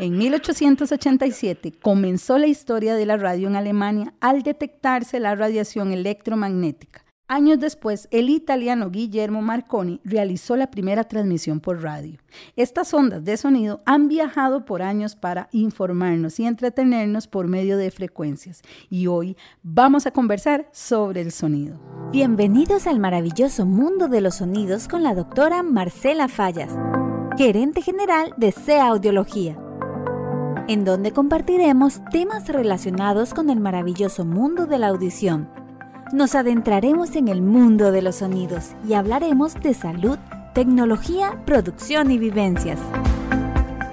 [0.00, 7.04] En 1887 comenzó la historia de la radio en Alemania al detectarse la radiación electromagnética.
[7.30, 12.18] Años después, el italiano Guillermo Marconi realizó la primera transmisión por radio.
[12.56, 17.92] Estas ondas de sonido han viajado por años para informarnos y entretenernos por medio de
[17.92, 18.62] frecuencias.
[18.88, 21.78] Y hoy vamos a conversar sobre el sonido.
[22.10, 26.74] Bienvenidos al maravilloso mundo de los sonidos con la doctora Marcela Fallas,
[27.36, 29.56] gerente general de CEA Audiología,
[30.68, 35.48] en donde compartiremos temas relacionados con el maravilloso mundo de la audición
[36.12, 40.18] nos adentraremos en el mundo de los sonidos y hablaremos de salud,
[40.54, 42.80] tecnología, producción y vivencias.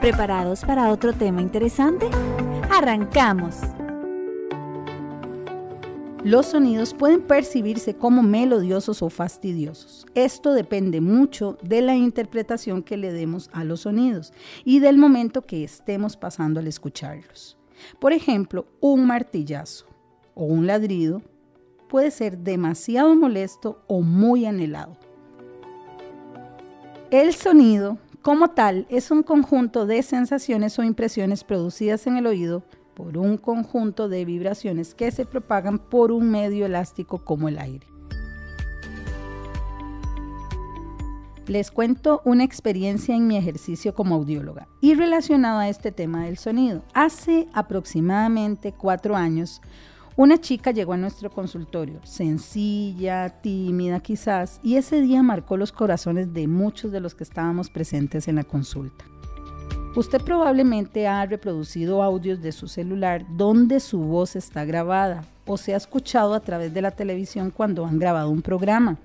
[0.01, 2.07] ¿Preparados para otro tema interesante?
[2.71, 3.76] ¡Arrancamos!
[6.27, 10.05] Los sonidos pueden percibirse como melodiosos o fastidiosos.
[10.13, 14.33] Esto depende mucho de la interpretación que le demos a los sonidos
[14.65, 17.57] y del momento que estemos pasando al escucharlos.
[17.97, 19.85] Por ejemplo, un martillazo
[20.35, 21.21] o un ladrido
[21.87, 24.97] puede ser demasiado molesto o muy anhelado.
[27.09, 32.65] El sonido, como tal, es un conjunto de sensaciones o impresiones producidas en el oído
[32.97, 37.85] por un conjunto de vibraciones que se propagan por un medio elástico como el aire.
[41.45, 46.39] Les cuento una experiencia en mi ejercicio como audióloga y relacionada a este tema del
[46.39, 46.81] sonido.
[46.95, 49.61] Hace aproximadamente cuatro años,
[50.15, 56.33] una chica llegó a nuestro consultorio, sencilla, tímida quizás, y ese día marcó los corazones
[56.33, 59.05] de muchos de los que estábamos presentes en la consulta.
[59.97, 65.73] Usted probablemente ha reproducido audios de su celular donde su voz está grabada o se
[65.73, 68.99] ha escuchado a través de la televisión cuando han grabado un programa.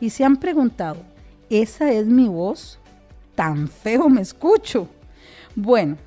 [0.00, 1.02] Y se han preguntado,
[1.50, 2.78] ¿esa es mi voz?
[3.34, 4.88] ¿Tan feo me escucho?
[5.54, 5.98] Bueno,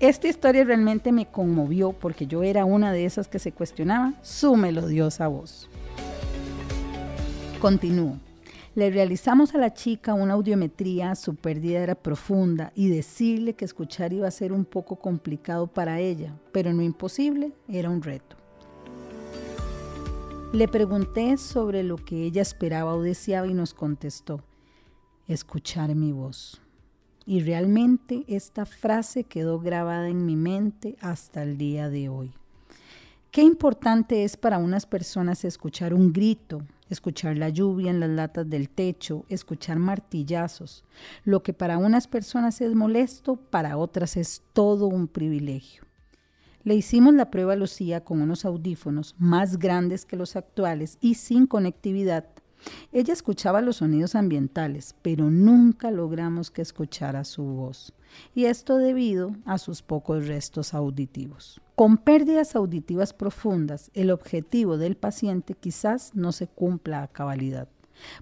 [0.00, 4.56] esta historia realmente me conmovió porque yo era una de esas que se cuestionaba su
[4.56, 5.68] melodiosa voz.
[7.60, 8.16] Continúo.
[8.74, 14.14] Le realizamos a la chica una audiometría, su pérdida era profunda y decirle que escuchar
[14.14, 18.36] iba a ser un poco complicado para ella, pero no imposible, era un reto.
[20.54, 24.42] Le pregunté sobre lo que ella esperaba o deseaba y nos contestó,
[25.28, 26.62] escuchar mi voz.
[27.26, 32.32] Y realmente esta frase quedó grabada en mi mente hasta el día de hoy.
[33.32, 38.50] Qué importante es para unas personas escuchar un grito, escuchar la lluvia en las latas
[38.50, 40.84] del techo, escuchar martillazos.
[41.24, 45.84] Lo que para unas personas es molesto, para otras es todo un privilegio.
[46.62, 51.14] Le hicimos la prueba a Lucía con unos audífonos más grandes que los actuales y
[51.14, 52.26] sin conectividad
[52.92, 57.92] ella escuchaba los sonidos ambientales, pero nunca logramos que escuchara su voz,
[58.34, 61.60] y esto debido a sus pocos restos auditivos.
[61.74, 67.68] Con pérdidas auditivas profundas, el objetivo del paciente quizás no se cumpla a cabalidad.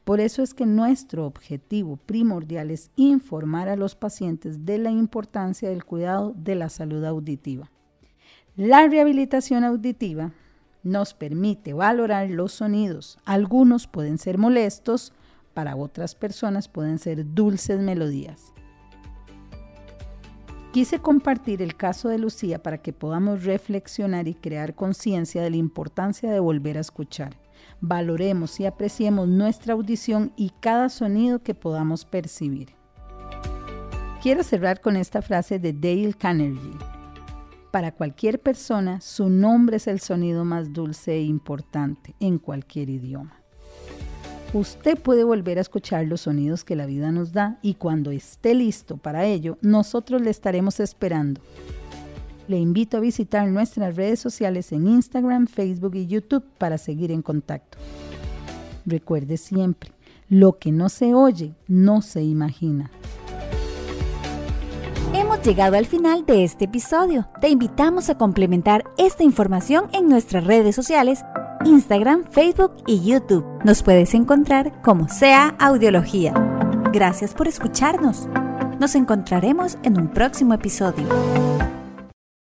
[0.04, 5.70] Por eso es que nuestro objetivo primordial es informar a los pacientes de la importancia
[5.70, 7.70] del cuidado de la salud auditiva.
[8.56, 10.32] La rehabilitación auditiva
[10.82, 13.18] nos permite valorar los sonidos.
[13.24, 15.12] Algunos pueden ser molestos,
[15.54, 18.52] para otras personas pueden ser dulces melodías.
[20.72, 25.56] Quise compartir el caso de Lucía para que podamos reflexionar y crear conciencia de la
[25.56, 27.36] importancia de volver a escuchar.
[27.80, 32.74] Valoremos y apreciemos nuestra audición y cada sonido que podamos percibir.
[34.22, 37.00] Quiero cerrar con esta frase de Dale Carnegie.
[37.70, 43.36] Para cualquier persona, su nombre es el sonido más dulce e importante en cualquier idioma.
[44.53, 48.56] Usted puede volver a escuchar los sonidos que la vida nos da y cuando esté
[48.56, 51.41] listo para ello, nosotros le estaremos esperando.
[52.48, 57.22] Le invito a visitar nuestras redes sociales en Instagram, Facebook y YouTube para seguir en
[57.22, 57.78] contacto.
[58.84, 59.92] Recuerde siempre,
[60.28, 62.91] lo que no se oye, no se imagina
[65.42, 67.28] llegado al final de este episodio.
[67.40, 71.25] Te invitamos a complementar esta información en nuestras redes sociales,
[71.64, 73.44] Instagram, Facebook y YouTube.
[73.64, 76.34] Nos puedes encontrar como sea Audiología.
[76.92, 78.28] Gracias por escucharnos.
[78.78, 81.06] Nos encontraremos en un próximo episodio.